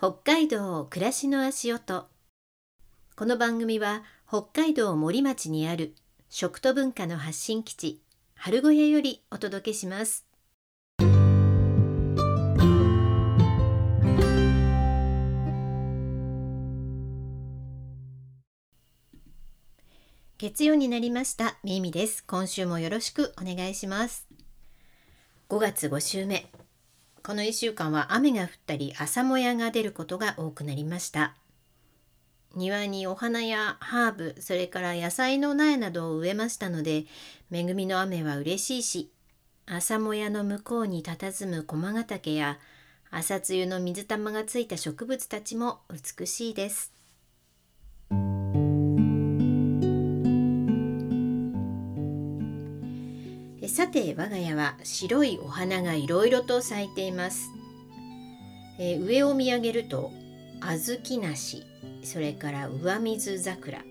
[0.00, 2.06] 北海道暮らしの足音。
[3.16, 5.96] この番組は北海道森町にある
[6.28, 8.00] 食と文化の発信基地
[8.36, 10.24] 春小屋よりお届けします。
[20.38, 21.56] 月曜になりました。
[21.64, 22.22] みみです。
[22.24, 24.28] 今週もよろしくお願いします。
[25.48, 26.46] 5月5週目。
[27.28, 31.34] この1週間は雨が降ったり朝もやが出ることが多くなりました。
[32.56, 37.04] 庭にお花やハーブそれから野菜の苗などを植えましたので
[37.52, 39.10] 恵みの雨は嬉しいし
[39.66, 42.58] 朝もやの向こうに佇む駒ヶ岳や
[43.10, 46.97] 朝露の水玉がついた植物たちも美しいです。
[53.68, 57.50] さて我が家は白いお花がいろいろと咲いています、
[58.78, 60.10] え、上を見上げると
[60.60, 61.64] 小豆梨
[62.02, 63.82] それから上水桜。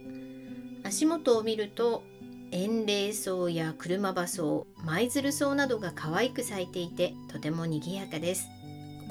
[0.83, 2.03] 足元を見ると
[2.52, 4.43] 円霊草や車馬草
[4.83, 8.47] 舞鶴草などが可愛く咲いていてとても賑やかです。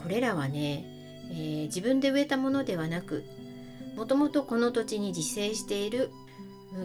[0.02, 0.84] これらはね、
[1.30, 3.24] えー、自分で植えたものではなく
[3.96, 6.10] もともとこの土地に自生している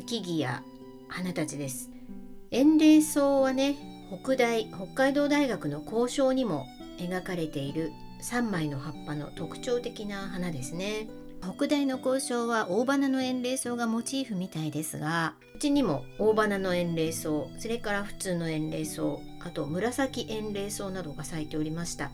[0.05, 0.63] 木々や
[1.07, 1.90] 花たちです。
[2.51, 3.77] 円霊草はね
[4.23, 11.07] 北大北海道大学の交渉にも描かれている3枚の葉っぱの特徴的な花ですね。
[11.41, 19.03] 北大の交渉は大花の円霊草がモチーフみたいですがうちにも大花の円霊草それから普通の円霊草
[19.43, 22.11] あと紫円霊草などが咲いておりました。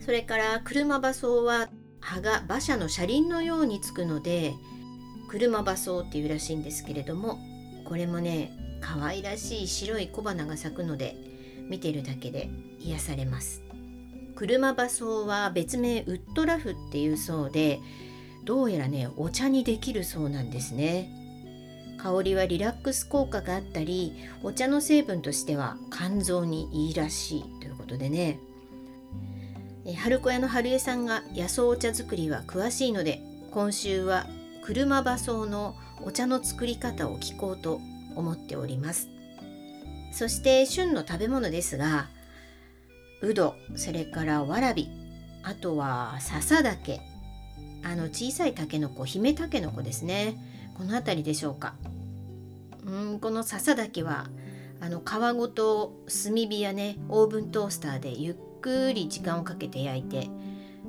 [0.00, 1.68] それから車馬草は
[2.00, 4.54] 葉が馬車の車輪のようにつくので
[5.28, 7.38] 車馬草っていうらしいんですけれども
[7.88, 11.16] これもね可愛らしい白い小花が咲くので
[11.68, 13.62] 見てるだけで癒されます。
[14.34, 17.80] 車馬草は別名ウッドラフっていうそうで
[18.44, 21.10] どうやらねお茶にできるそうなんですね。
[21.98, 28.38] 香りはリラックス効果があったりお茶の成分としては肝臓にいいらしいということでね。
[29.96, 34.26] 春子屋の春江さんが野草お茶作りは詳しいので今週は
[34.62, 37.80] 車馬草のお茶の作り方を聞こうと
[38.14, 39.08] 思っております。
[40.12, 42.08] そして旬の食べ物ですが
[43.20, 44.88] うどそれからわらび
[45.42, 47.00] あとは笹竹。
[47.82, 50.36] あの小さいたけのこ姫たけのこですね。
[50.76, 51.74] この辺りでしょうか。
[52.84, 54.26] うんこの笹竹は
[54.80, 60.28] あの皮ごと炭火やねオーブントースターでゆっくり時間をかけて焼いて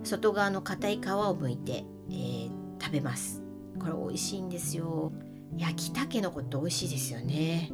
[0.04, 3.37] 外側の硬い皮を剥いて、えー、食べます。
[3.80, 5.12] これ美味しいんですよ。
[5.58, 7.72] 焼きたけのこって美味しいですよね、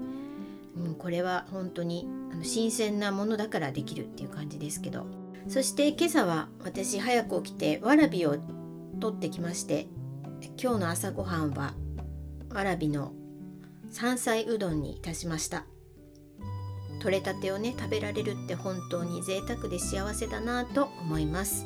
[0.78, 5.06] うん、これは本当にあの新鮮なものだからできるっていう感じですけど。
[5.48, 8.38] そして今朝は私早く起きてわらびを
[9.00, 9.88] 取ってきまして
[10.58, 11.74] 今日の朝ごはんは
[12.50, 13.12] わらびの
[13.90, 15.66] 山菜うどんにいたしました。
[17.02, 21.66] 取れたてをね食べられるって本当に贅沢で幸せだなと思います。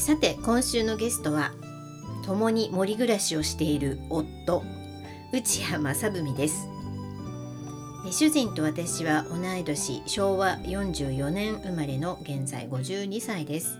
[0.00, 1.52] さて今週のゲストは
[2.24, 4.64] 共に森暮らしをしている夫
[5.30, 6.70] 内谷正文です。
[8.10, 13.78] 主人と私は同い年昭和44年生まれの現在52歳です。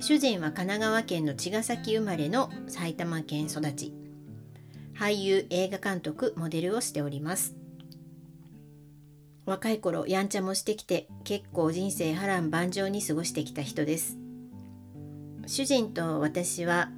[0.00, 3.94] 主人は神奈川県の茅ヶ崎生まれの埼玉県育ち。
[4.98, 7.54] 俳優映画監督モデルをしております。
[9.44, 14.25] 若い頃やんちゃもしてきて結構人生波乱万丈に過ごしてきた人です。
[15.46, 16.90] 主人と私は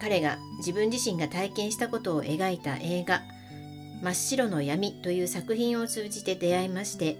[0.00, 3.22] 彼が自分自身が体験したことを描いた映画
[4.04, 7.16] 「真っ白の闇」という作品を通じて出会いまして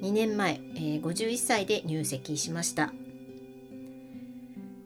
[0.00, 2.94] 2年前、えー、51歳で入籍しました。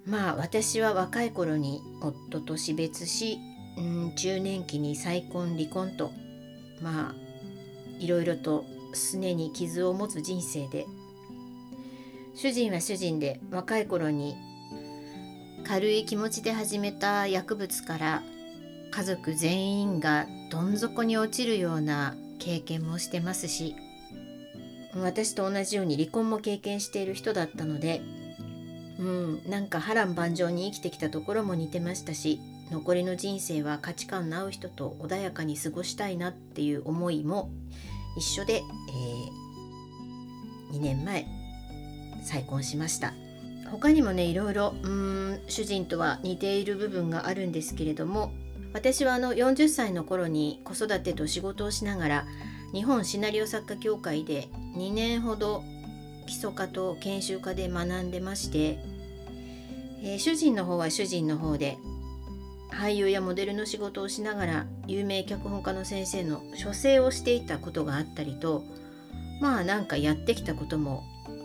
[0.05, 3.39] まあ私は若い頃に夫と死別し、
[3.79, 6.11] うん、中年期に再婚離婚と
[6.83, 7.15] まあ
[8.01, 10.85] いろいろとすねに傷を持つ人生で
[12.37, 14.37] 主人は主人で若い頃に
[15.65, 18.23] 軽い気持ちで始めた薬物から
[18.91, 23.77] 家族全員がどん底に落ちるような経験もしてますし
[24.97, 28.03] 私と同じように離婚も経験している人だったので
[28.99, 32.41] うんなんか波乱万丈に生きてきたところも似てましたし
[32.71, 37.51] 残りの人生は価値観の合う人と穏やかに過ごしたいなっていう思いも
[38.17, 41.44] 一緒で、えー、2年前
[42.25, 43.15] 再婚しました。
[43.71, 48.33] 他にもねいろいろうん主人とは似ている部分があるんですけれども
[48.73, 52.27] 私はあの40歳の頃に子育てと仕事をしながら
[52.73, 55.63] 日本シナリオ作家協会で2年ほど
[56.27, 58.79] 基礎科と研修科で学んでまして、
[60.03, 61.77] えー、主人の方は主人の方で
[62.73, 68.65] 俳優やモデルの仕事をしながら有名脚本家の先生の書生をしていたことがあったりと
[69.41, 71.05] まあなんかやってきたことも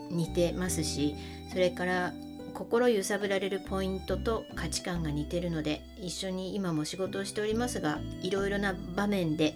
[0.10, 1.16] 似てますし
[1.52, 2.14] それから
[2.54, 9.56] 心揺さぶられるポイントと価値観が似てるので一緒に今も仕事をしておりますがいろいろな場面で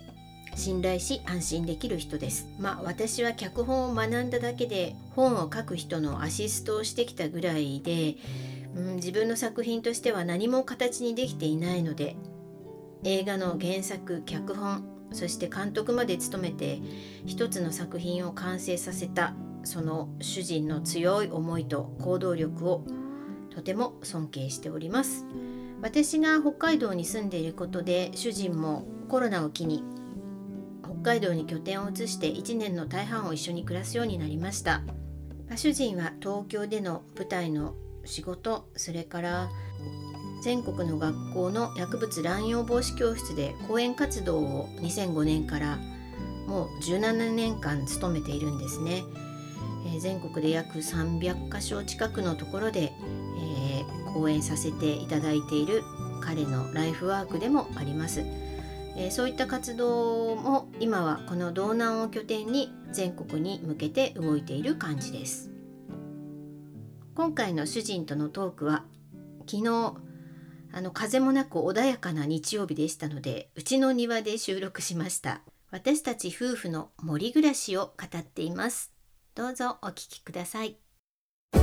[0.56, 2.48] 信頼し安心できる人です。
[2.60, 8.18] まあ私は脚本を学んだだけで本を書く人のアシストをしてきたぐらいで、
[8.76, 12.16] うん、自分の作品としては何も形にできていないので
[13.04, 16.80] 映画の原作脚本そして監督まで務めて
[17.26, 22.86] 一つの作品を完成させたその主人の強い思いと行動力を
[23.54, 25.26] とても尊敬しております。
[25.82, 29.84] 私が北海道に住んでいることで主人もコロナを機に
[30.82, 34.82] 北海道に拠点を移して1年の大半を一緒に暮らすようになりました。
[35.56, 37.76] 主人は東京での舞台の
[38.06, 39.50] 仕事それから
[40.44, 45.78] 全国の学校の薬物乱用防止教室で講演活動を2005年から
[46.48, 52.94] もう17年間務めているんですね、ー、全国で約300カ所近くのところで、
[53.40, 55.84] えー、講演させていただいている
[56.22, 58.24] 彼のライフワークでもあります。
[58.96, 65.50] えー、そういった活動も今はこの道南を拠点に全国に向けて動いている感じです。
[67.16, 68.86] 今回の主人とのトークは
[69.48, 69.96] 昨日
[70.72, 75.42] あの風もなく穏やかな日曜日でしたのでうちの庭で収録しました。
[75.70, 78.93] 私たち夫婦の森暮らしを語っています。
[79.36, 80.78] どうぞお聞きください。
[81.54, 81.60] は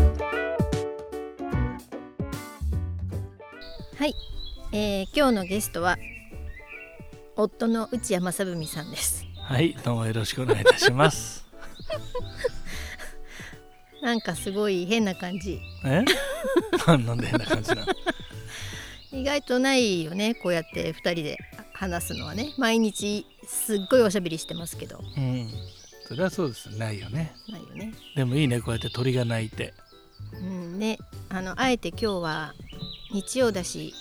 [4.06, 4.14] い、
[4.72, 5.96] えー、今日のゲストは
[7.36, 9.24] 夫の内山正文さんです。
[9.40, 11.46] はいどうもよろしくお願いいたします。
[14.02, 15.60] なんかすごい変な感じ。
[15.84, 16.02] え？
[16.88, 17.86] なんで変な感じな
[19.12, 21.38] 意外とないよねこうやって2人で
[21.72, 22.52] 話すのはね。
[22.58, 25.00] 毎日すっごいおしゃべりしてますけど。
[25.16, 25.48] うん
[26.10, 26.76] それはそうです。
[26.76, 27.32] ないよね。
[27.48, 27.94] ないよね。
[28.16, 29.74] でもいいねこうやって鳥が鳴いて。
[30.34, 30.98] うんね。
[31.28, 32.52] あのあえて今日は
[33.12, 33.94] 日曜だし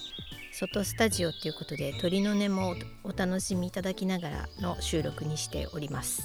[0.51, 2.73] 外スタジオっていうことで鳥の音も
[3.03, 6.23] お楽しみいただきながらの収録にしております。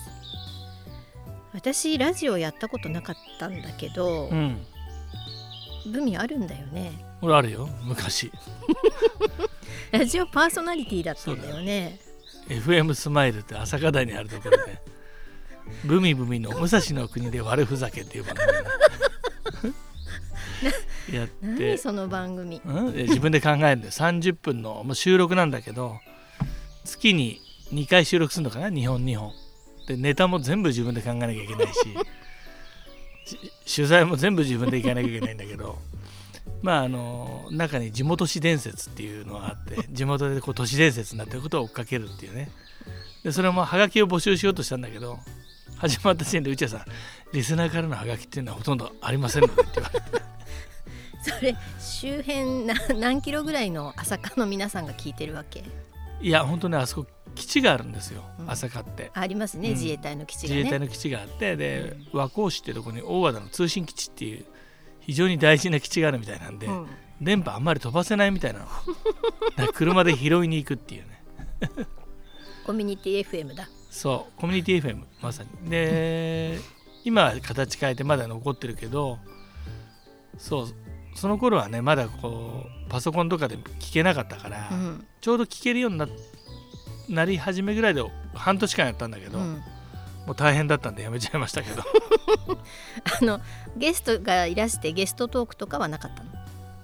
[1.53, 4.65] 私ラジオやったことなかったんだけど、うん、
[5.93, 7.05] ブミあるんだよね。
[7.21, 8.33] 俺あるよ昔。
[9.93, 12.01] ラジオパーソナリティだったんだよね。
[12.49, 14.94] FM スマイルって朝霞台にあるところで
[15.85, 18.49] ブミブミの武蔵の国で悪ふざけっていう番組
[21.13, 21.77] やって。
[21.77, 26.01] その番組、うん、自分で考えるんで30分のもう収録なんだけど
[26.85, 27.41] 月に
[27.73, 29.33] 2回収録するのかな？2本2本。
[29.87, 31.75] でネタも全部自分で考えなきゃいけないし
[33.77, 35.79] 取材も全部自分で行かなきゃいけないんだけど。
[36.63, 42.51] まああの中に地元市伝説っていうのがあって地元でこう都市伝説になってることを追っかけるっていうね。
[43.23, 45.19] でそれもはがきを募集しようとしたんだけど
[45.79, 46.85] 始まった時点で内谷さん
[47.33, 50.07] リスナーからのハガキっていうのはほとんどありませんのでって言われて。
[51.25, 55.65] それ周辺な何キロぐらいの朝霞の皆さんが聞いてるわけ？
[56.21, 59.11] いや本当ねあそこ基地があるんですよ、うん、朝霞って。
[59.15, 64.45] ありますね、うん、自衛隊の基地が、ね、自衛隊の基地があってで、うん、和光市ってところに大和田の通信基地っていう
[65.01, 66.67] 非常に大事な基地があるみたいなんで、
[67.21, 68.61] 電波あんまり飛ばせないみたいな。
[69.59, 71.23] の車で拾いに行くっていうね。
[72.65, 75.71] コミュニティ FM だそうコミュニティ FM まさに。
[75.71, 76.59] で
[77.05, 79.19] 今は形変えてまだ残ってるけど
[80.37, 80.67] そう
[81.15, 86.09] その頃はねまだこうパソコンとかで聞けなかったから、うん、ちょうど聞けるようにな
[87.09, 88.03] なり始めぐらいで
[88.35, 89.63] 半年間やったんだけど、うん、
[90.27, 91.83] もう大変だったんでやめちゃいましたけど。
[93.21, 93.41] あの
[93.77, 96.31] ゲストがいらしてゲストトークとかはなかったの？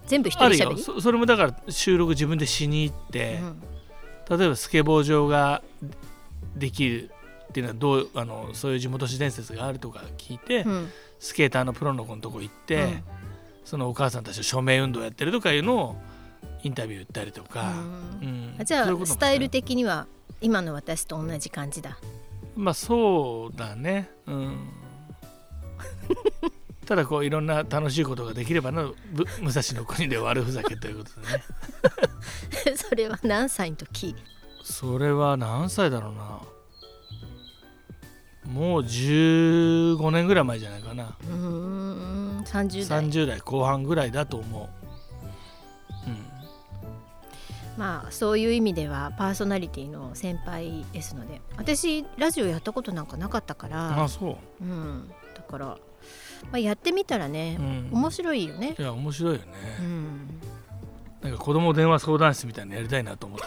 [0.06, 0.82] 全部一人しゃべり？
[0.82, 3.40] そそれもだから収録自分でしに行って、
[4.30, 5.62] うん、例えばスケボー場が
[6.56, 7.10] できる
[7.50, 10.64] っていうのはどうあのそういう地元市伝説があるとか聞いて、
[11.18, 13.02] スケーターのプロの子のとこ行って、
[13.64, 15.96] そのお母さんたちと署名運動やってるとかいうのを
[16.62, 17.72] インタビューったりとか、
[18.20, 20.06] うん、じゃあスタイル的には
[20.40, 21.98] 今の私と同じ感じだ。
[22.56, 24.10] まあそうだね。
[24.26, 24.68] うん。
[26.86, 28.94] ただこういろんな楽しいことができればな武
[29.38, 32.76] 蔵の国で悪ふざけということでね。
[32.76, 34.16] それは何歳の時？
[34.62, 36.40] それは何歳だろうな。
[38.46, 41.16] もう15年ぐらい前じゃないかな。
[41.28, 43.02] うん30代。
[43.04, 44.68] 30代後半ぐらいだと思う、
[46.06, 46.26] うん、
[47.76, 55.78] まあそういう意味ではパーソナリティの先輩ですので私ラジオやったことなんかなかったからあそう、うん、だから
[56.50, 57.88] まあ、やってみたらね、うん。
[57.92, 58.74] 面白いよね。
[58.78, 59.46] いや面白いよね、
[59.80, 60.40] うん。
[61.20, 63.44] なんか子供電話相談室みたいなのやりたいなと思って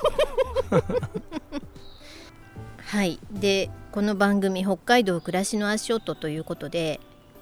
[2.85, 3.19] はい。
[3.31, 6.99] でこの番組「北海道暮らしの足音」ということで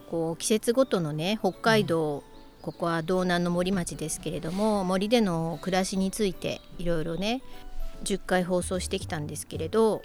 [0.10, 2.24] こう季節ごとのね北海道、
[2.62, 7.42] ここは道南の森町ですけれども森での暮らしについていろいろね
[8.04, 10.02] 10回放送してきたんですけれど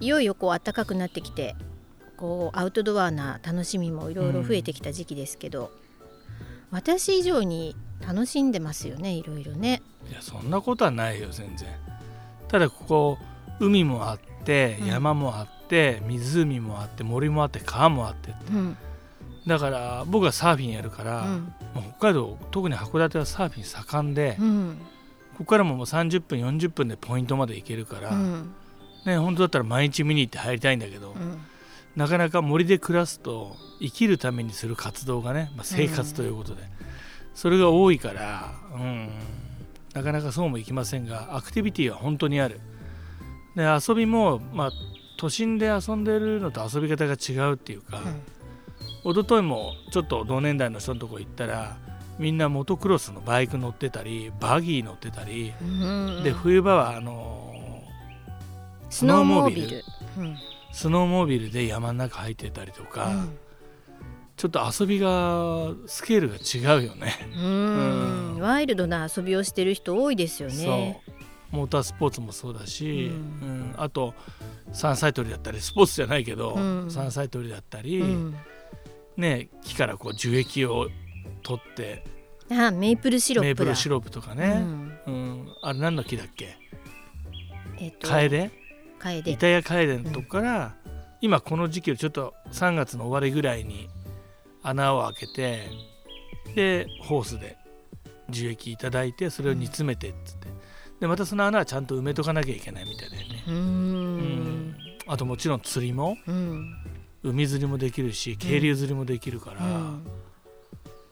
[0.00, 1.56] いよいよこう暖かくなってきて
[2.16, 5.70] こうアウトドアな楽しみもいろいろ増えてきた時期ですけど、
[6.70, 9.82] 私以上に楽しんでますよねいろいろね。
[10.10, 11.68] いやそんなことはないよ全然
[12.48, 13.18] ただここ
[13.60, 14.86] 海もあってうん。
[14.86, 18.76] 山もあって、湖もあって森もあって川もあってうん。
[19.46, 21.30] だから僕はサーフィンやるから、うん。
[21.74, 24.78] もう北海道特に函館はサーフィン盛んで、こうん。
[25.38, 28.54] こからももう30分40分でポイントまで行けるから、うん。
[29.06, 31.38] ね本当だったら毎日見に行って入りたいんだけど、うん。
[31.96, 36.62] なかなか森で暮らすと生きるためにする活動がね、まあ、生活ということで、
[37.34, 39.10] それが多いから、うん、
[39.94, 42.60] なかなかそうもいきませんがアクティビティは本当にある。
[43.56, 44.70] で遊びも、まあ、
[45.16, 48.00] 都心で遊んでるのと遊び方が違うっていうか、
[49.04, 51.76] 一昨日もちょっと同年代の人のとこ行ったら
[52.18, 57.48] みんなモトクロスのバイク乗ってたりバギー乗ってたり、うんで冬場はあの
[58.90, 59.84] スノーモービル。
[60.18, 60.36] うん。
[60.72, 63.10] スノーモービルで山の中入ってたりとか、
[64.38, 67.14] ちょっと遊びがスケールが違うよね。
[67.36, 68.36] うん。
[68.36, 68.40] うん。
[68.40, 70.54] ワイルドな遊びをしてる人多いですよね。
[70.54, 71.56] そう。
[71.56, 73.74] モータースポーツもそうだし、ううん。
[73.76, 74.14] あと
[74.72, 76.88] 山菜採りだったりスポーツじゃないけど、うん。
[76.88, 78.36] 山菜採りだったり、うん。
[79.16, 80.88] ね、木からこう樹液を
[81.42, 82.04] 取って
[82.48, 83.48] あメイプルシロップだ。
[83.48, 84.98] メープルシロップとかうね、ん。
[85.06, 85.48] うん。
[85.62, 86.56] あれ何の木だっけ？
[87.80, 88.52] えっとカエデ？
[89.00, 89.32] カエデ。
[89.32, 90.76] 板やカエデのとこから、
[91.20, 93.88] 今この時期をちょっと3月の終わりぐらいに
[94.68, 95.68] 穴を開けて
[96.54, 97.56] でホースで
[98.28, 100.48] 樹液いただいてそれを煮詰めてっつって。
[101.00, 103.44] でまたその穴はちゃんと埋めとかなきゃいけないみたいだよね。
[103.46, 104.16] うん。
[104.70, 104.76] ん。
[105.06, 106.74] あともちろん釣りもうん。
[107.22, 110.06] 海釣りもできるし渓流釣りもできるから、うん。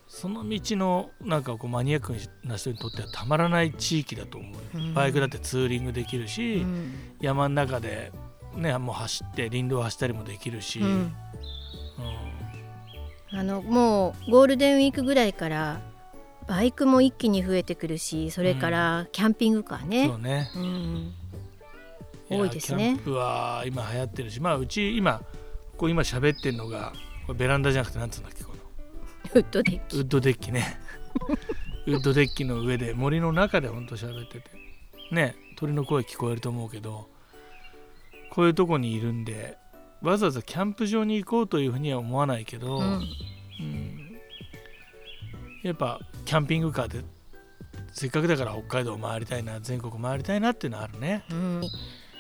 [0.09, 4.95] その道のなんかこうマニアックな人にとってはたまらない地域だと思うよ、うん。
[4.95, 6.93] バイクだってツーリングできるし、うん。
[7.21, 8.13] 山の中で
[8.57, 10.89] ねもう走って林道を走ったりもできるし、うん。
[10.89, 11.13] うん
[13.37, 15.81] あのもうゴールデンウィークぐらいから
[16.47, 20.09] バイクも一気に増えてくるしそれからキャンピングカーね。
[20.09, 20.19] そう。
[20.19, 20.51] ね。
[20.57, 21.15] うん。
[22.29, 22.95] 多いですね。
[22.95, 25.21] キャンプは今流行ってるしまあうち今
[25.77, 26.93] こう今喋ってるのが
[27.27, 28.57] これベランダじゃなくてなんつうんだっけこの。
[29.35, 29.97] ウッドデッキ。
[29.99, 30.81] ウッドデッキね。
[31.87, 34.51] ウッドデッキの上で森の中でほんと喋ってて。
[35.13, 37.09] ね鳥の声聞こえると思うけど
[38.31, 39.57] こういうとこにいるんで
[40.03, 43.97] わざわざキャンプ場に行こうというふうには思わないけど、うんうん
[45.63, 47.05] やっぱキャンピングカーで
[47.93, 51.25] せっかくだから北海道を回りたいな全国回りたいなっていうのはあるね。
[51.29, 51.63] うん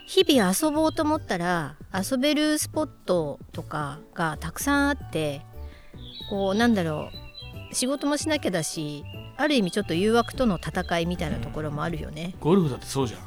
[0.08, 5.42] 日々遊ぼうと思ったら遊べるスポットとかがたくさんあって
[6.30, 7.10] こうなんだろ
[7.70, 9.04] う仕事もしなきゃだし
[9.36, 12.34] ある意味ちょっと誘惑との戦いみたいなところもあるよね。
[12.40, 13.20] ゴルフだってそうじゃん。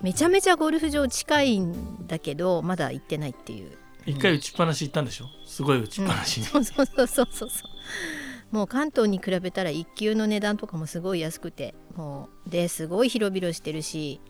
[0.00, 3.78] めちゃめちゃゴルフ場近いんだけどまだ行ってないっていう。
[4.04, 5.26] 一回打ちっぱなし行ったんでしょ？
[5.46, 7.50] すごい打ちっぱなしうそうそうそうそうそう。
[8.50, 11.74] もう関東に比べたら一級の値段とかもすごい安くて。
[11.96, 14.20] もうですごい広々してるし。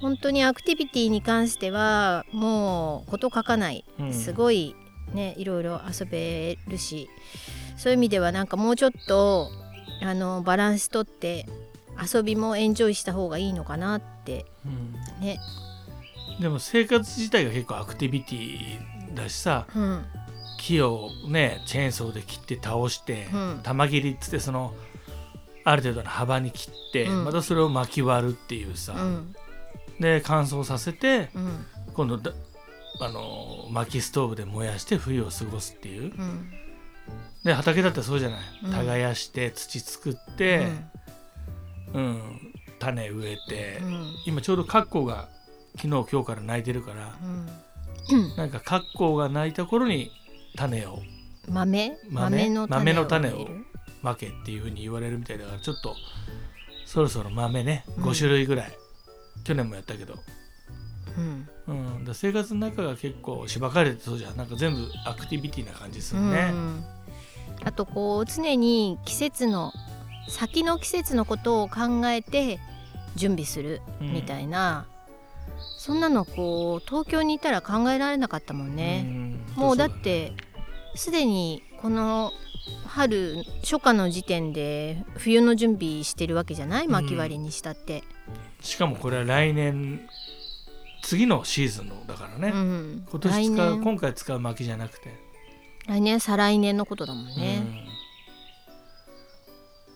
[0.00, 4.12] 本当にアクティビティに関してはもうこと書かない、うん。
[4.12, 4.74] すごい
[5.12, 7.08] ねいろいろ遊べるし。
[7.76, 9.50] そういう意味ではなんかもうちょっと
[10.02, 11.46] あのバランスとって
[12.00, 14.46] 遊びもエンジョイした方がいいのかなって。
[14.64, 14.92] うん。
[15.20, 15.40] ね。
[16.40, 20.04] でも生活自体が結構アクティビティだしさうん。
[20.58, 23.60] 木をねチェーンソーで切って倒して、うん。
[23.62, 24.74] 玉切りっつってその
[25.64, 27.24] ある程度の幅に切って、うん。
[27.24, 29.34] またそれを巻き割るっていうさ、うん。
[30.00, 31.66] で乾燥させてうん。
[31.92, 32.32] 今度だ
[33.02, 36.02] あの薪ストーブで燃やして冬を過ごすっていう。
[36.04, 36.50] うん。
[37.44, 38.72] で畑だってそうじゃない、うん。
[38.72, 40.66] 耕して土作って、
[41.94, 42.52] うん。
[42.78, 44.14] 種植えて、うん。
[44.26, 45.28] 今ちょうどカッコウが
[45.76, 48.36] 昨日今日から鳴いてるからうん。
[48.36, 50.10] なんかカッコウが鳴いた頃に
[50.56, 51.00] 種を
[51.48, 51.96] 豆？
[52.10, 52.50] 豆？
[52.50, 53.48] の豆の種を
[54.02, 55.94] まけっていう風に言われるみたいだからちょっと
[56.86, 58.04] そろそろ豆ねうん。
[58.04, 58.72] 5種類ぐらい、
[59.44, 60.14] 去年もやったけど、
[61.16, 61.48] うん。
[61.68, 64.36] うん、だ生活の中が結構しばかれてそうじゃん。
[64.36, 66.50] なんか全部アクティビティな感じするね。
[66.52, 66.56] う。
[66.56, 66.84] ん。
[67.62, 69.72] あとこう常に季節の
[70.28, 72.58] 先の季節のことを考えて
[73.16, 74.86] 準備するみたいな、
[75.78, 79.40] そんなのこう東京にいたら考えられなかったもんね、ん。
[79.56, 80.32] もうだって
[80.94, 82.32] すでにこの
[82.86, 86.88] 春初夏の時点で冬の準備してるわけじゃない？
[86.88, 88.04] 薪割りにしたって、
[88.60, 90.06] しかもこれは来年
[91.02, 93.06] 次のシーズンのだからね、うん。
[93.10, 93.82] 今年来使う年。
[93.82, 95.08] 今回使う薪じゃなくて、
[95.88, 97.64] 来年再来年のことだもんね、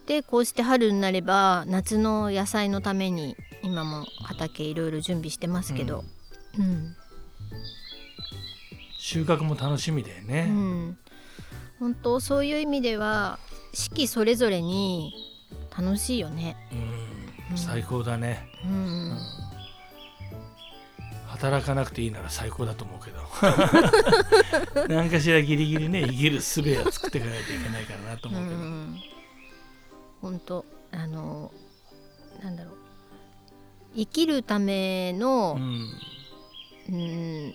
[0.06, 6.04] でこうして春になれば夏の野菜のために今も畑いろいろ準備してますけど、
[6.58, 6.96] うん。
[8.98, 10.98] 収穫も楽しみだようね、ん。
[11.78, 13.38] 本当そういう意味では
[13.72, 15.12] 四季それぞれに
[15.76, 16.56] 楽しいよね。
[16.72, 17.52] うん。
[17.52, 17.58] うん。
[17.58, 19.18] 最高だね、うん。
[21.28, 23.24] 働かなくていいなら最高だと思うけど。
[24.88, 29.00] 何かしらギリギリね生きる術は作っていかないといけないからなとう思うけど、ん
[30.24, 31.52] 本当あの
[32.42, 32.74] なんだろう。
[33.94, 35.88] 生きるための、うん。
[36.88, 37.54] うん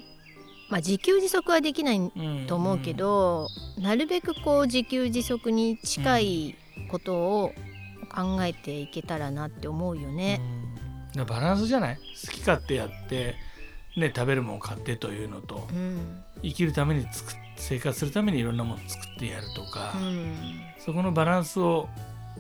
[0.70, 3.48] まあ、自給自足はできないうんと思うけど、
[3.80, 6.56] なるべくこう自給自足に近い
[6.92, 7.54] ことを
[8.14, 10.40] 考えていけたらなって思うようんね。
[11.16, 11.26] うん。
[11.26, 11.96] バランスじゃない？
[11.96, 13.36] 好き勝手やって、
[13.98, 16.24] ね、食べるものを買ってというのとうん。
[16.44, 20.36] 生きるためにつく生活するためにいろんなもの作ってやるとか、うん。
[20.78, 21.90] そこのバランスを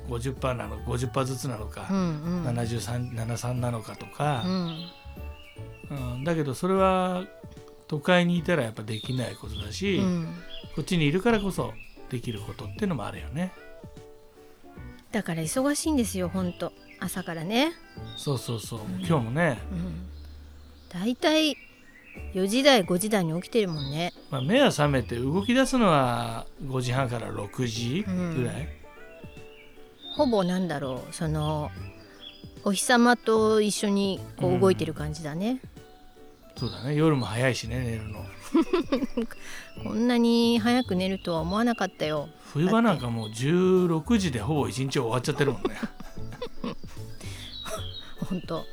[0.09, 2.01] 50%なの50%ずつなのか、うんう
[2.41, 2.47] ん。
[2.47, 4.43] 73なのかとか。
[4.45, 4.89] う、ん。
[5.91, 6.23] うん。
[6.23, 7.25] だけどそれは
[7.87, 10.27] 都会にいたらやっぱできないことだし、うん。
[10.75, 11.73] こっちにいるからこそ
[12.09, 13.51] できることっていうのもあるよね。
[15.11, 16.71] だから忙しいんですよ本当。
[16.99, 17.71] 朝からね。
[18.17, 18.99] そうそうそう、ん。
[18.99, 20.09] 今日もね、うん、
[20.89, 21.55] だいたい
[22.33, 24.13] 4時台5時台に起きてるもんね。
[24.29, 28.67] まあ、目が覚めて動き出すのは5時半から6時ぐらい、
[30.11, 31.71] ほぼなんだろうその
[32.63, 35.59] お日様と一緒にこううん動いてる感じだね。
[36.57, 38.25] そうだね夜も早いしね寝るの
[39.81, 42.27] こんなに早く寝るとは思わなかったよ。
[42.53, 45.77] 冬場なんかもう16時でほぼ一日終わっちゃってるもんね
[48.27, 48.65] 本当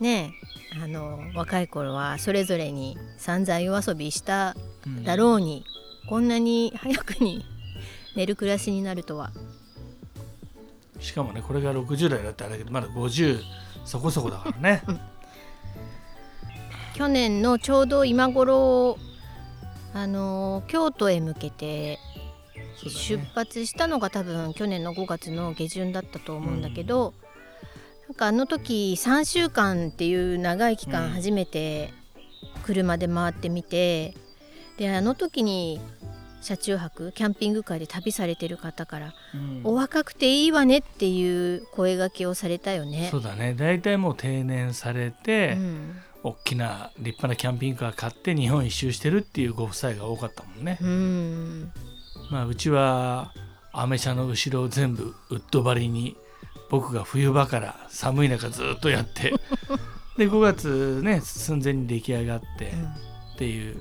[0.00, 0.32] ね
[0.74, 4.56] えあの若い頃はそれぞれに散々夜遊びした
[4.86, 5.64] うんだろうに、
[6.08, 7.44] こんなに早くに
[8.16, 9.30] 寝る暮らしになるとは。
[11.00, 13.40] しかもねこれが60代だったらあれだけどまだ50
[13.84, 14.82] そこそこだからね。
[16.94, 18.98] 去年のちょうど今頃
[19.94, 21.98] あの京都へ向けて
[22.86, 27.14] 出発したのが多分去年の5月の下旬だったと思うんだけど、
[28.08, 31.92] なんかあの時3週間っていう長い期うん間初めて
[32.64, 34.14] 車で回ってみて、
[34.76, 35.80] であの時に
[36.48, 43.08] 車中泊キャンピングカーで旅されてる方からうん「お若くていいわね」っていう声掛けをされたよね。
[43.10, 43.18] そ。
[43.18, 43.54] うだね。
[43.54, 46.00] 大体もう定年されて、うん。
[46.24, 51.72] 大きな立派なキャンピングカー買って日本一周してるっていうご夫妻が多かったもんね、うん。
[52.30, 53.32] まあうちは
[53.72, 56.16] アメ車の後ろを全部ウッド張りに
[56.70, 59.32] 僕が冬場から寒い中ずっとやって
[60.18, 62.72] で5月ね寸前に出来上がって
[63.34, 63.80] っていう、うん、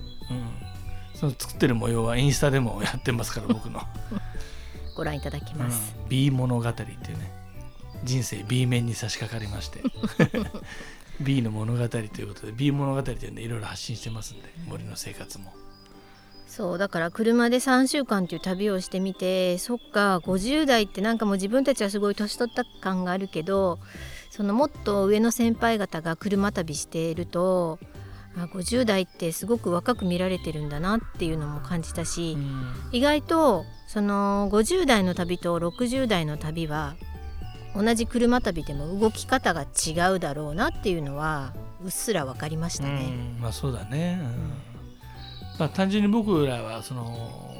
[1.19, 3.81] その作ってる模様はインスタでもやってますから僕の
[4.95, 5.95] ご覧いただき「ます。
[6.03, 7.31] うん、B 物語」っていうね
[8.03, 9.81] 人生 B 面に差し掛かりまして
[11.19, 15.53] B の物語ということで B 物語っていうんでいろいろ発信してますんで森の生活も。
[16.47, 23.79] そうだから車で3週間っていう旅をしてみてそっか50代ってなんかもう自分たちはすごい年取った感があるけど
[24.31, 27.79] そのもっと上の先輩方が車旅していると
[28.43, 32.73] あ50代ってすごく若く見られてるんだなっていうのも感じたし、うん。
[32.91, 36.95] 意外とその50代の旅と60代の旅は
[37.75, 43.05] 同じ車旅でも動き方が違うだろうなっていうのはうっすら分かりましたね。
[43.35, 43.41] うん。
[43.41, 44.29] まあそうだね、うん。
[45.59, 47.55] まあ、単純に僕らはその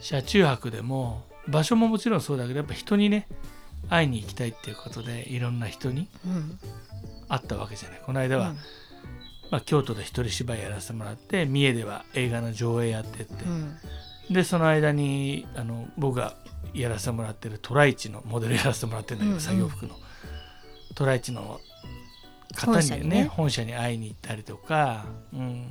[0.00, 3.28] 車中泊でも場所ももちろんそうだけどやっぱ人にね
[3.88, 6.58] 会いに行きたいっていうことでいろんな人にうん。
[7.28, 8.02] 会ったわけじゃない。
[8.04, 8.56] この間は、うん
[9.50, 13.76] まあ、京都で一人芝居やらせてもらって三重では映画の上映やってって、うん。
[14.30, 16.34] でその間にあの僕が
[16.74, 19.40] やらせてもらってるトライチのモデルやらせてもらってるんだけど、うんうん。
[19.40, 19.94] 作業服の。
[20.94, 21.60] トライチの
[22.56, 23.24] 方にね本社にね。
[23.30, 25.66] 本社に会いに行ったりとか、うん、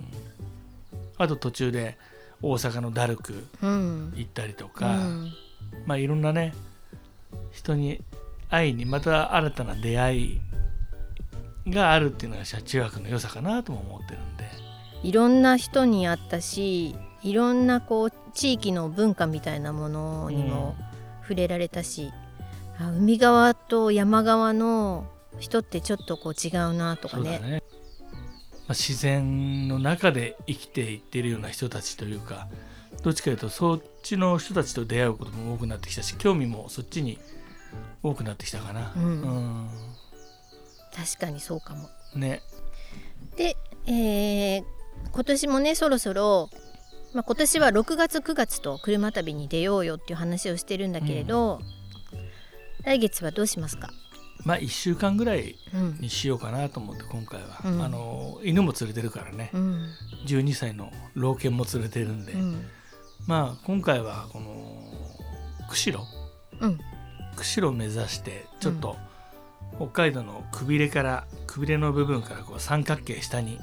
[1.18, 1.98] あと途中で
[2.42, 4.14] 大阪のダルクうん。
[4.16, 5.32] 行ったりとうか、ん。
[5.86, 6.54] まあいろんなね
[7.52, 8.02] 人に
[8.50, 10.42] 会いにまた新たな出会い
[11.68, 14.46] があるっていうのが車中泊の良さかなとも思ってるんで。
[15.04, 20.76] いろんな人に会ったしいろんなこう地域の文化みたいなものにも
[21.22, 22.12] 触れられたし、
[22.80, 25.08] あ海側と山側の
[25.40, 27.38] 人ってちょっとこう違うなとかね。
[27.38, 27.64] そうだね、
[28.12, 28.18] ま
[28.70, 32.48] あ、自然の中で生きていってるような人たちというか
[33.04, 37.20] どっちかというとそっちの人たちと出会うことも多くなってきたし興味もそっちに
[38.04, 38.94] 多くなってきたかな。
[38.96, 39.04] うん。
[39.04, 39.65] うん
[41.06, 41.90] 確かにそうかも。
[42.16, 42.42] ね。
[43.38, 43.56] で、
[43.88, 44.64] えー
[45.12, 46.50] 今年もねそろそろ、
[47.14, 51.62] まあ、今年は6月9月と車旅に出ようよっていう話をしてるんだけれど、
[52.84, 53.92] 来月はどうしますか、
[54.44, 55.98] まあ1週間ぐらいうん。
[56.00, 57.82] にしようかなと思って今回は、うん。
[57.82, 59.86] あの犬も連れてるからね、うん。
[60.26, 62.66] 12歳の老犬も連れてるんで、うん。
[63.28, 64.84] まあ今回はこの
[65.70, 66.06] 釧路？
[66.60, 66.80] うん。
[67.38, 68.98] 釧路を目指してちょっと
[69.78, 73.60] 北海道のくびれからくびれの部分からこう三角形下に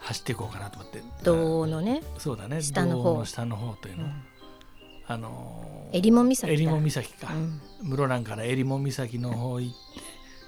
[0.00, 1.02] 走っていこうかなと思って。
[1.22, 2.60] 道のね、そうだね。
[2.60, 3.14] 下の方。
[3.14, 4.06] 道下の方というの、
[5.06, 7.60] あのーえりも岬だえりも岬か、うん。
[7.82, 10.00] 室蘭からえりも岬の方行って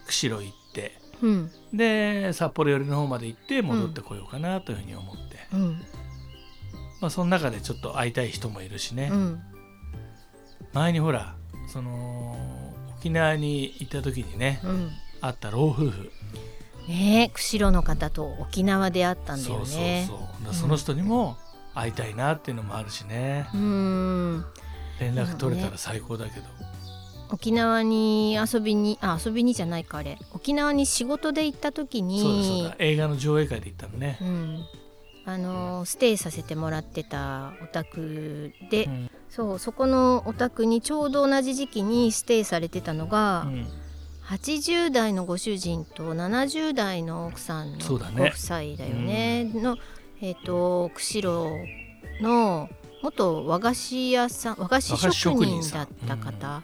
[0.07, 0.99] 釧路行って。
[1.23, 1.51] うん。
[1.73, 5.83] で札幌寄りの方まで行って戻ってこようかなというふうに思って、うん。
[7.01, 9.41] まあその中でちょっと会いたい人もいるしね、うん。
[10.73, 11.35] 前にほら
[11.69, 12.37] その
[13.07, 14.91] 沖縄に行った時にねうん。
[15.21, 16.11] 会った老夫婦。
[16.89, 20.55] ねえ釧路の方と沖縄で会ったんだよそうそうねそう。
[20.55, 21.37] その人にも
[21.75, 24.45] 会いたいなっていうのもあるしね、うーん。
[25.01, 26.47] 連絡取れたら最高だけど、
[27.31, 30.19] 沖縄に遊びにあ遊びにじゃないかあれ。
[30.33, 32.77] 沖縄に仕事で行った時にそうだそうだ。
[32.79, 34.19] 映画の上映会で行ったのね。
[34.21, 34.65] う、ん、
[35.25, 43.67] あのステイさせてもらってたお宅で、うんそうそこのお宅にちょうど同じ時期にステイされてたのが、うん。
[44.25, 49.45] 80代のご主人と70代の奥さんのご夫妻だよね。
[49.55, 49.77] の、
[50.23, 52.71] えっ、と釧路の
[53.03, 56.63] 元和菓子屋さん和菓子職職人だった方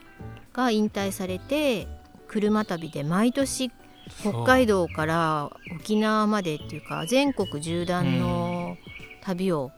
[0.55, 1.87] が引退されて、
[2.27, 3.71] 車旅で毎年
[4.19, 8.79] 北海道から沖縄までっていうか全国縦断の
[9.21, 9.71] 旅を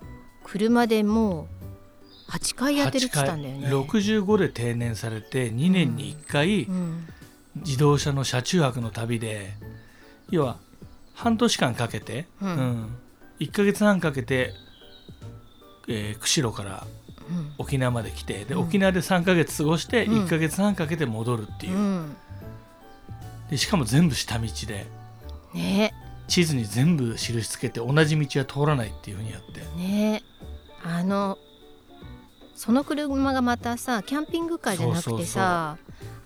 [0.44, 1.53] 車でもう
[2.28, 3.68] 8回やってるって言ったんだよね。
[3.68, 7.06] 65で定年されて2年に1回うん。
[7.56, 9.52] 自動車の車中泊の旅で
[10.30, 10.58] 要は
[11.14, 12.96] 半年間かけて、うん。
[13.38, 14.52] 1ヶ月半かけて、
[15.88, 16.86] えー釧路から
[17.30, 17.54] うん。
[17.58, 18.60] 沖縄まで来てでうん。
[18.62, 20.24] 沖縄で3ヶ月過ごしてうん。
[20.24, 22.16] 1ヶ月半かけて戻るっていう、うん。
[23.50, 24.86] でしかも全部下道で
[25.52, 25.92] ね。
[26.26, 29.60] 地図に全部印つけて同じ道は通らないっていうふうにやって。
[29.76, 30.22] ね。
[30.82, 31.38] あの
[32.54, 35.76] その車がまたさキャンピングカーじゃなくてさ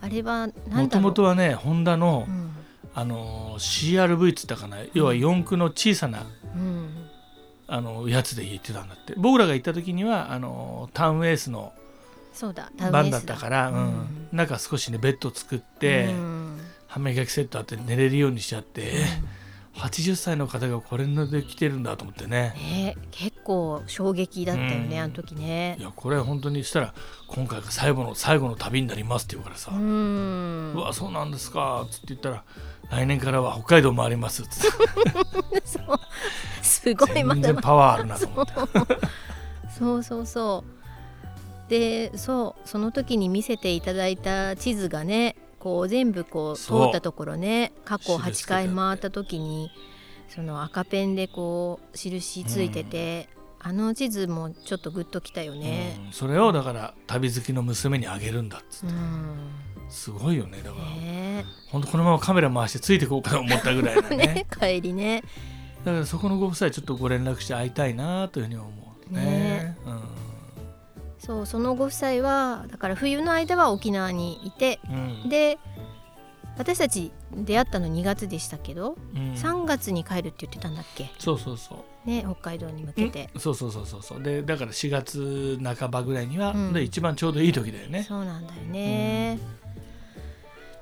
[0.01, 2.49] あれはなもともとはねホンダの、うん。
[2.93, 4.77] あのー CRV っつったかな？
[4.93, 6.89] 要は四駆の小さなうん。
[7.67, 9.13] あのやつで言ってたんだって。
[9.17, 11.73] 僕らが行った時にはあのタウンエースの
[12.33, 13.79] そうだバンだったから、ううん。
[13.81, 16.57] ん中少しねベッド作って、うん。
[16.87, 19.03] 歯磨きセットあって寝れるようにしちゃって、
[19.75, 22.53] 80歳の方がこれで来てるんだと思ってね。
[22.57, 25.03] ね結構衝撃だったよね、うん。
[25.05, 25.75] あの時ね。
[25.79, 26.93] いやこれ本当にしたら
[27.27, 29.71] 今回が最後の最後の旅になりますって言うからさ。
[29.73, 30.73] う、ん。
[30.75, 31.81] うわそうなんですか。
[31.81, 32.43] っつって言ったら
[32.91, 35.61] 来年からは北海道回りますっつって。
[35.65, 35.99] そう。
[36.61, 37.53] すごいま全だまだ。
[37.53, 38.53] 然パワーあるなと思って。
[39.79, 40.63] そうそうそ
[41.67, 41.69] う。
[41.71, 42.67] でそう。
[42.67, 49.71] その時に見せていただいた地図がねこう全部こう通ったところね過去8印つけてあって回回った時に
[50.27, 53.27] その赤ペンでこう印ついてて、
[53.61, 55.99] あの地図もちょっとグッときたよね。
[56.07, 58.95] うんそれをだから旅好きの娘にあげるんだっつって。
[58.95, 59.51] うん。
[59.89, 61.45] すごいよねだから、ね。
[61.71, 64.17] 本当このままカメラ回してついてこうかと思ったぐらいだね。
[64.17, 65.23] ね 帰りね。
[65.83, 68.69] だからそこのご夫妻ちょっとご連絡して会いたいなというふうに思
[69.09, 69.21] うね。
[69.21, 69.77] ね。
[71.17, 75.29] そうそのご夫妻はだから冬の間は沖縄にいてうんうん。
[75.29, 75.59] で
[76.59, 79.33] 私たち出会ったの2月でしたけど、うん。
[79.33, 81.09] 3月に帰るって言ってたんだっけ？
[81.17, 82.09] そうそうそう。
[82.09, 84.21] ね北海道に向けて、うんそうそうそうそうそう。
[84.21, 86.73] でだから4月半ばぐらいには、うん。
[86.73, 88.03] で一番ちょうどいい時だよね。
[88.03, 89.39] そうなんだよね、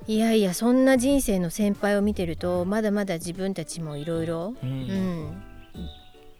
[0.08, 4.70] いやいやそんな人生の先輩を見てるとまだまだ自分たちもいろいろうん。
[4.70, 5.44] うん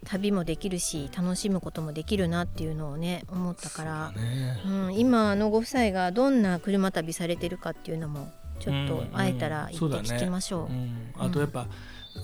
[0.04, 4.58] 旅もできるし楽しむこともできるなっていうのをね思ったから、ね。
[4.64, 10.72] うん、今あのご夫妻がどんな車旅されてるかっていうのもちょっと会えたら行って聞きましょう。
[10.72, 11.66] うん、あとやっぱ、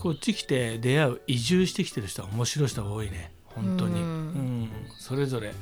[0.03, 3.33] こっち来て出会う移住してきてる人は面白い人が多いね。
[3.55, 4.63] 本当に、ううん。
[4.65, 5.53] んそれぞれ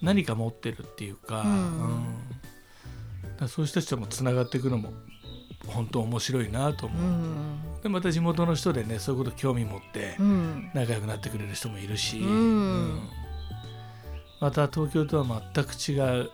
[0.00, 2.04] 何か持ってるっていうか,、うん。
[3.22, 4.92] だからそういう人たちともつながっていくのも
[5.66, 7.60] 本当面白いなと思う、うん。
[7.82, 10.70] でまた地元の人でねそういうこと興味持ってうん。
[10.74, 13.08] 仲良くなってくれる人もいるし、うん。
[14.40, 16.30] また東京とは全く違う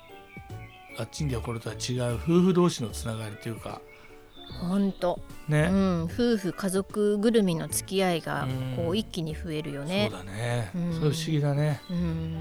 [0.98, 3.81] あっちにはこれとは違う夫婦同士のつながりというか。
[4.61, 8.76] ほんと、ね、うん、夫婦家族ぐるみの付き合いがうん。
[8.76, 10.09] こう一気に増えるよね。
[10.11, 10.92] そうだね、うん。
[10.92, 11.81] そういう不思議だね。
[11.90, 12.37] うん。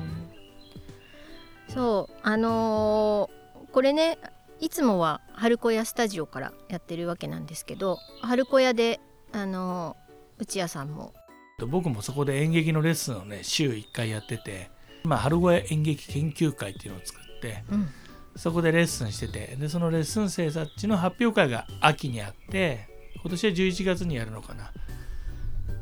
[1.69, 2.13] そう。
[2.23, 4.17] あのーこれね
[4.59, 8.99] いつもは春小屋スタジオからやってるわけなんですけど春小屋で
[9.31, 11.13] あのー内屋さんも。
[11.59, 14.71] で僕もそこで演劇のレッスンをね週1回やってて、
[15.03, 17.89] まあ、春小屋演劇研究会っていうのを作ってうん
[18.35, 22.87] そこでレッスンしててでそのレッスン生たちの発表会が秋にあって
[23.21, 24.71] 今年は11月にやるのかな。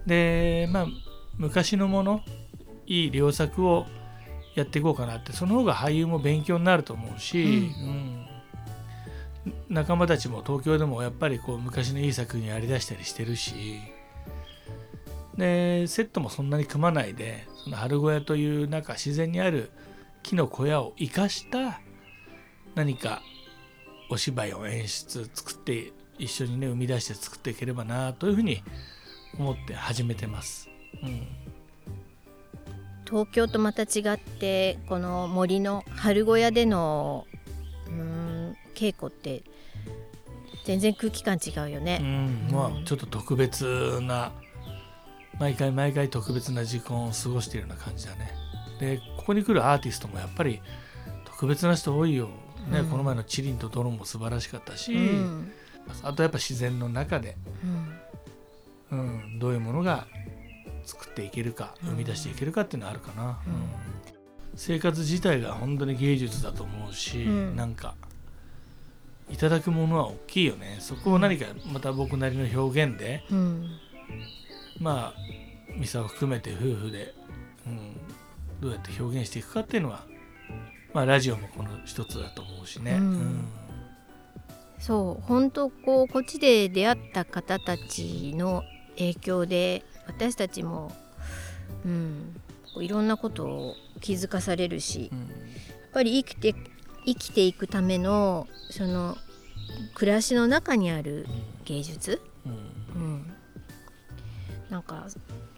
[0.05, 0.87] でまあ
[1.37, 2.21] 昔のもの
[2.85, 3.85] いい良作を
[4.55, 8.25] やっていこうかなってその方が俳優も勉強になると思うし、うん。
[9.69, 13.79] 仲間たちも東京でもやっぱりこう昔のいい作品やりだしたりしてるし
[15.37, 19.71] でセットもそんなに組まないでその春小屋というなんか自然にある
[20.23, 21.79] 木の小屋を生かした
[22.75, 23.21] 何か
[24.09, 28.63] お芝居を演出作って一緒にね生み出して作っていければなというふうに
[29.37, 30.69] 思って始めてます。
[31.03, 31.27] うん
[33.05, 37.25] 東京とまた違ってこの森の春小屋での
[37.87, 39.41] うーん稽古って
[40.63, 41.97] 全然空気感違うようね。
[41.97, 44.31] ん、まあちょっと特別な
[45.39, 48.31] 毎回毎回特別な時間を過ごしているような感じだね。
[48.79, 50.61] でここに来るアーティストもやっぱり
[51.25, 52.29] 特別な人多いよ。
[52.69, 52.89] ね、うん。
[52.89, 55.51] この前の「チリンとドロン」も素晴らしかったし、うん。
[56.03, 57.37] あとやっぱ自然の中で、
[58.91, 58.99] うん。
[58.99, 60.07] うん、どういうものが
[60.83, 63.39] 作っていけるか生み出していけるかっていうのはあるかな、
[64.55, 67.55] 生活自体が本当に芸術だと思うし、うん。
[67.55, 67.95] なんか
[69.29, 70.77] いただくものは大きいよね。
[70.79, 73.69] そこを何かまた僕なりの表現でうん。
[74.79, 75.19] まあ
[75.77, 77.13] ミサを含めて夫婦で、
[77.67, 77.95] うん、
[78.59, 80.03] どうやって表現していくかっていうのは
[80.93, 83.47] まあラジオもこの一つだと思うしね、うん。
[84.79, 88.63] そう本当こうこっちで出会った方たちの
[88.97, 90.91] 影響で私たちも、
[91.85, 92.35] うん、
[92.77, 95.19] いろんなことを気づかされるしうん。
[95.19, 95.27] やっ
[95.93, 96.55] ぱり生きて
[97.05, 99.17] 生きていくためのその
[99.95, 101.27] 暮らしの中にある
[101.65, 102.51] 芸術、うん。
[102.51, 103.33] うん、
[104.69, 105.07] なんか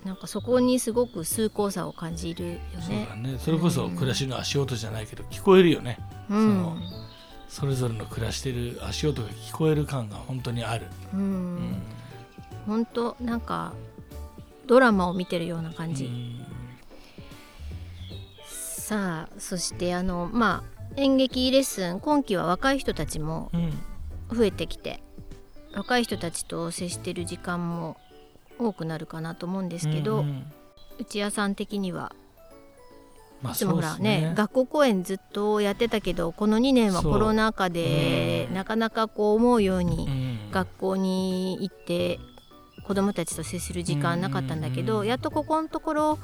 [0.05, 3.15] なんかそこにすごく崇高さを感じるよそうねだ。
[3.15, 3.37] ね。
[3.37, 5.99] それこそ暮らしの足音じゃないけど聞こえるよね。
[6.29, 6.81] うん。
[7.47, 11.81] それぞれの暮らしてる足音が聞こえる感が本当にある、ううんん、
[12.65, 13.73] 本当なんか
[14.67, 16.05] ドラマを見てるような感じ。
[16.05, 16.45] うん。
[18.45, 23.71] さあそしてあのまあ演劇レッスン今期は若い人たちもうん。
[24.33, 25.03] 増えてきて
[25.75, 27.97] 若い人たちと接してる時間も
[28.61, 30.45] 多くなるかなと思うんですけど、うんうん。
[30.99, 32.13] 内屋さん的には？
[33.41, 34.33] まあいつもほらそうっすね。
[34.35, 38.55] 学校公演ずっとやってたけどこの2年はコロナ禍でうん。
[38.55, 40.51] なかなかこう思うよううにん。
[40.51, 42.19] 学校に行って
[42.85, 45.07] 子どもたちと接する時間なかったんだけど、うん。
[45.07, 46.19] やっとここのところ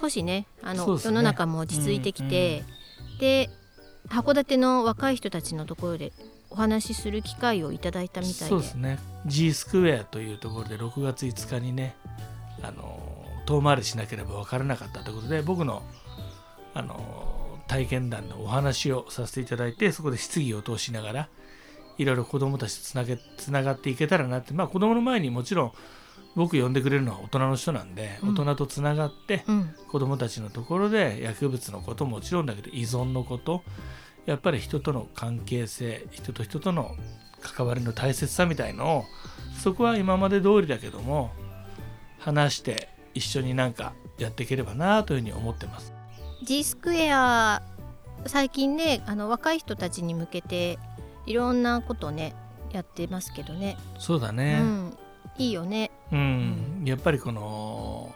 [0.00, 1.00] 少しねあのね。
[1.00, 2.64] 世の中も落ち着いてきて、
[3.18, 3.48] で
[4.08, 6.12] 函館の若い人たちのところで
[6.50, 8.46] お話しする機会をいただいたみたいで。
[8.46, 8.98] そうですね。
[9.26, 11.96] G スクエアというところで6月5日にね
[12.62, 12.98] あの
[13.46, 15.82] 遠回りしなければ分からなかったということで僕の
[16.74, 21.28] あの体験談のお話をさせていただいてそこで質疑を通しながら
[21.98, 25.72] いろいろ子どもたちとつなげつながっていけたらなってまあ子どもの前にもちろん
[26.34, 28.28] 僕呼んでくれるのは大人の人なんで、うん。
[28.30, 29.74] 大人とつながってうん。
[29.88, 33.64] 子どもたちのところで薬物のこともちろんだけど依存のこと
[34.28, 36.94] やっぱり人との関係性人と人との
[37.40, 39.04] 関わりの大切さみたいのを
[39.58, 41.30] そこは今まで通りだけども
[42.18, 45.94] 話して一緒になんかやっていければなというふうに思ってます。
[46.42, 47.62] G スクエア
[48.26, 50.78] 最近ねあの若い人たちに向けて
[51.24, 52.34] いろんなことね
[52.70, 54.94] やってますけどね、そうだうね、ん、
[55.38, 55.90] いいよね。
[56.12, 56.82] うん。
[56.84, 58.14] やっぱりこの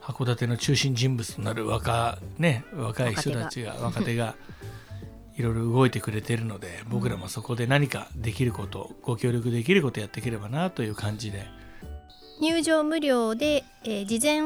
[0.00, 3.74] 函館の中心人物となる若,、ね、若い人たちが。
[3.74, 4.34] 若手が
[5.36, 11.46] いろいろ動いてくれてるので僕らもそこで何かできることご協力できることやっていければなという感じで。
[12.40, 14.42] 入場無料で、えー事前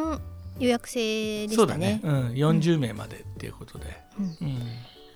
[0.58, 1.94] 予約制でそうだしたね。
[1.94, 3.96] ね、うん、40名までっていうことで、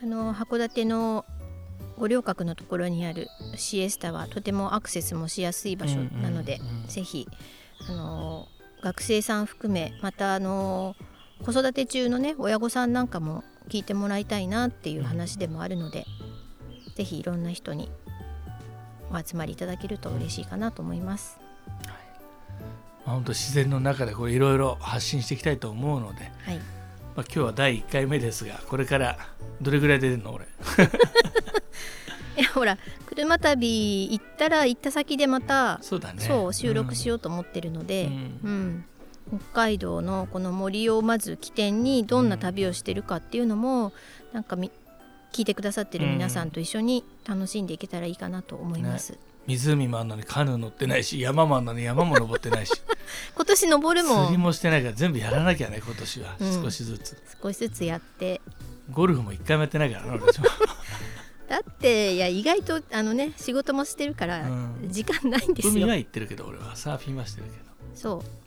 [0.02, 1.24] あの函館の
[1.98, 7.26] 五稜郭のところにあるシエスタはとてもアクセスもしやすい場所なので、ぜひ
[7.88, 8.48] あの
[8.82, 10.94] 学生さん含めまたあの
[11.44, 16.04] 子育て中のね親御さんなんかも聞いてもらいたいなっていう話でもあるので、
[16.96, 17.90] ぜひいろんな人に
[19.12, 21.38] お集まりいただけると嬉しいかなと思います。
[23.06, 29.18] まあ、本当自然の中でこれいろいろ発信していきたいと思うので、はい、まあ、今日は第1回目ですがこれから
[29.62, 30.44] どれぐらい出てるの俺？
[32.36, 36.20] いやほら車旅行ったら行った先でまたそうだね。
[36.20, 38.14] そう収録しようと思ってるので、ううん
[38.68, 38.84] ん
[39.30, 43.92] 北海道のこの森をまず起点にどんな旅をしてるかっていうのも、
[44.32, 44.70] なんかみ
[45.32, 52.72] 聞いてくださってる皆さんと一緒に楽しんでいけたらいいかなと思います、湖もあんのにカヌー乗ってないし山もあんのに山も登ってないし。
[53.34, 54.24] 今年登るも。
[54.26, 56.62] 釣りもしてないから全部やらなきゃね今年は、うん。
[56.62, 57.22] 少しずつ。
[57.40, 58.40] 少しずつやって。
[58.90, 60.46] ゴルフも一回もやってないからな俺たちも。
[61.48, 64.52] だっていや意外とあのね仕事もしてるからう
[64.86, 64.88] ん。
[64.88, 67.64] 時間ないんですよ、海は行ってるけど俺はサーフィンはしてるけど。
[67.94, 68.18] そう。
[68.18, 68.39] うん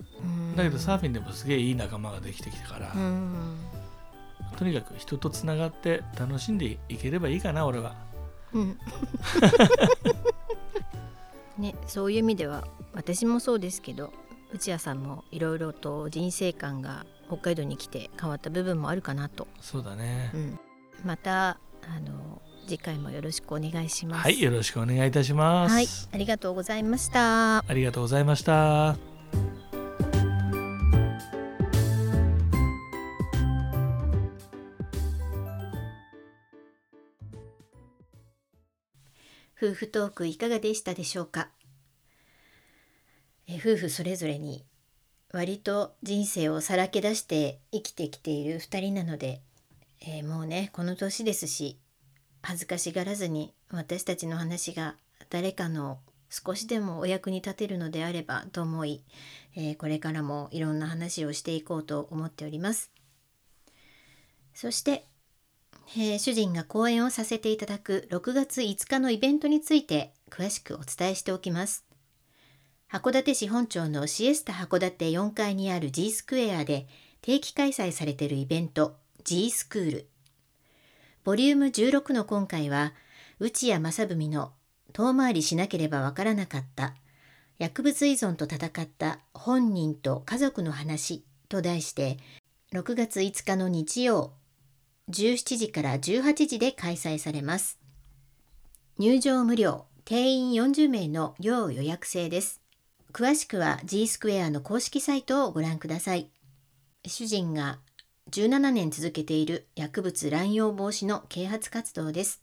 [0.56, 3.58] だけどサーフィンでもすげえいい仲間ができてきたから、うん。
[4.58, 7.96] とにかく人とつながって楽しんでいければいいかな俺は。
[8.54, 8.78] うん。
[11.58, 14.12] ねそういう意味では私もそうですけど
[14.54, 20.32] 内谷さんもいろいろと人生観が北海道に来て変わった部分もあるかなと、そうだね。
[20.34, 20.60] う、ん、
[21.04, 21.58] またあ
[22.00, 24.24] の次回もよろしくお願いします。
[24.24, 27.58] はいよろしくお願いいたします、はい、ありがとうございました。
[27.58, 29.13] ありがとうございました
[39.64, 41.48] 夫婦トークいかがでしたでしょうか？
[43.48, 44.66] え夫婦それぞれに
[45.32, 49.42] 割と人生をさらけ出して生きてきている2人なので、
[50.02, 51.78] えーもうねこの年ですし
[52.42, 54.98] 恥ずかしがらずに私たちの話が
[55.30, 56.00] 誰かの
[56.30, 59.02] 少しでもお役に立てるのであればと思い、
[59.56, 62.92] えーこれからもいろんな話をしていこうと思っております。
[64.54, 65.06] そして
[65.96, 71.86] えー主人が講演をさせていただく6月5日のイベントについて詳しくお伝えしておきます。
[72.92, 76.88] 函館市本町のシエスタ函館4階にある G スクエアで
[77.22, 80.10] 定期開催されているイベント G スクール。
[81.24, 82.94] ボリューム16の今回は
[83.40, 84.54] 内谷正文の
[84.94, 86.96] 遠回りしなければわからなかった
[87.58, 92.18] 薬物依存と戦った本人と家族の話と題して
[92.74, 94.34] 6月5日の日曜
[95.10, 97.80] 17時から18時で開催されます。
[98.98, 102.62] 入場無料、定員40名の要予約制です。
[103.12, 106.30] 詳しくは G スクエアの公式サイトをご覧ください。
[107.06, 107.80] 主人が
[108.32, 112.42] 17年続けている薬物乱用防止の啓発活動です。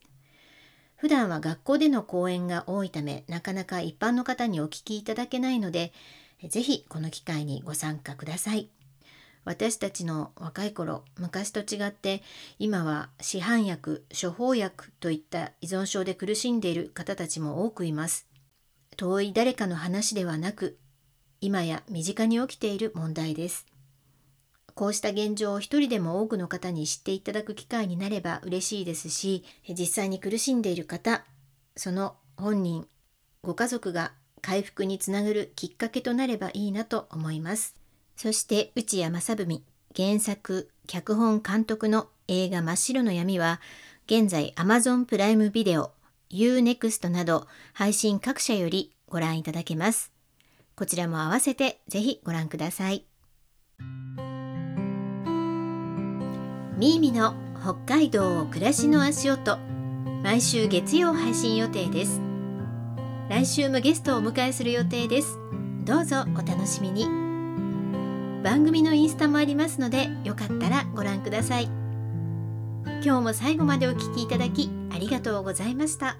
[0.97, 5.93] 普段は学校での講演が多いため、なかなか一般の方にお聞きいただけないので、
[6.49, 8.69] ぜひこの機会にご参加ください。
[9.45, 12.23] 私たちの若い頃昔と違って
[12.59, 18.29] 今は市販薬処方薬といった依存症で苦しんでいる方たちも多くいます。
[18.97, 20.79] 遠い誰かの話ではなく
[21.41, 23.67] 今や身近に起きている問題です。
[24.75, 31.25] こうした現状を一人でも多くの方に知っていただく機会になれば嬉しいですし実際に苦しんでいる方
[31.77, 32.87] その本人
[33.43, 37.80] ご家族が回復につながるきっかけとなればいいなと思います。
[38.23, 39.63] そして内谷正文
[39.97, 43.63] 原作脚本監督の映画真っ白の闇は
[44.05, 45.93] 現在 Amazon プライムビデオ
[46.31, 50.13] UNEXT など配信各社よりご覧いただけます。
[50.77, 53.07] こちらも合わせてぜひご覧ください。
[56.77, 59.57] みーみの北海道暮らしの足音。
[60.23, 62.21] 毎週月曜配信予定です。
[63.31, 65.39] 来週もゲストをお迎えする予定です。
[65.87, 67.20] どうぞお楽しみに。
[68.43, 71.65] 番組のインスタもありますのでよかったらご覧ください。
[73.03, 76.17] 今日も最後までお聴きいただきありがとうございました。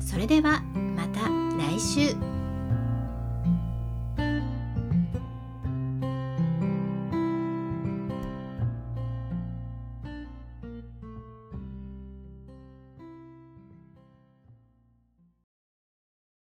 [0.00, 0.62] それでは
[0.96, 1.28] また
[1.58, 2.35] 来週。